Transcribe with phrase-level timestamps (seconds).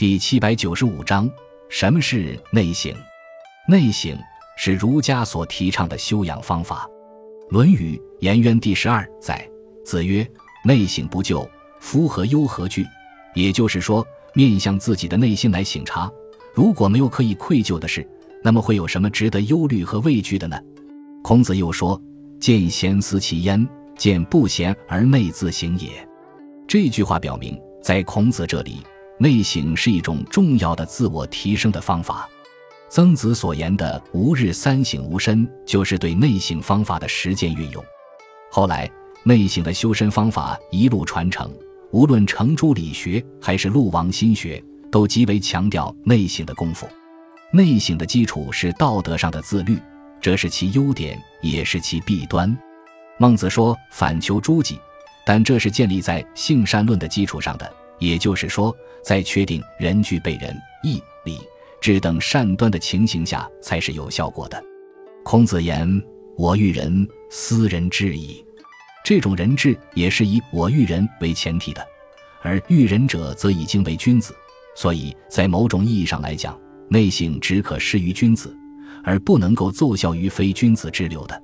[0.00, 1.30] 第七百九十五章：
[1.68, 2.90] 什么是内省？
[3.68, 4.18] 内省
[4.56, 6.88] 是儒家所提倡的修养方法。
[7.50, 9.46] 《论语·颜渊》第十二载
[9.84, 10.26] ：“子曰：
[10.64, 11.46] 内省不疚，
[11.80, 12.82] 夫何忧何惧？”
[13.36, 14.02] 也就是说，
[14.32, 16.10] 面向自己的内心来省察，
[16.54, 18.08] 如果没有可以愧疚的事，
[18.42, 20.58] 那么会有什么值得忧虑和畏惧的呢？
[21.22, 22.00] 孔子又说
[22.40, 25.90] ：“见贤思齐焉，见不贤而内自省也。”
[26.66, 28.78] 这句话表明，在孔子这里，
[29.22, 32.26] 内省是一种重要的自我提升的方法。
[32.88, 37.84] 曾子所言的“吾日三省吾身”，就是对内省方法的实践运用。
[38.50, 38.90] 后来，
[39.22, 41.54] 内省的修身方法一路传承。
[41.90, 46.88] 无论程朱理学还是陆王心学，都极为强调内省的功夫。
[47.52, 49.78] 内省的基础是道德上的自律，
[50.18, 52.56] 这是其优点，也是其弊端。
[53.18, 54.78] 孟子说：“反求诸己”，
[55.26, 61.38] 但这是建立在性善论的基础上的，也就是说，在确定人具备仁义礼
[61.80, 64.60] 智等善端的情形下，才是有效果的。
[65.22, 66.02] 孔子言
[66.36, 68.44] ：“我欲人，斯人至矣。”
[69.04, 71.86] 这种人治也是以我育人为前提的，
[72.42, 74.34] 而育人者则已经为君子，
[74.74, 78.54] 所以在某种意义上来讲，内省只可施于君子，
[79.02, 81.42] 而不能够奏效于非君子之流的。